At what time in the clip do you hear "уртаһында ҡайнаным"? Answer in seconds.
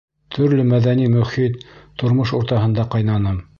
2.41-3.43